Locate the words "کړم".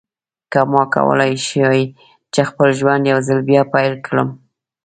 4.05-4.29